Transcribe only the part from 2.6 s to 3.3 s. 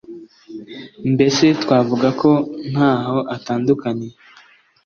ntaho